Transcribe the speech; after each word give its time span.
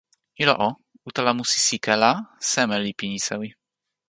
ilo 0.43 0.53
o, 0.67 0.69
utala 1.11 1.31
musi 1.37 1.57
sike 1.67 1.93
la 2.03 2.11
seme 2.51 2.75
li 2.83 2.91
pini 2.99 3.19
sewi? 3.27 3.49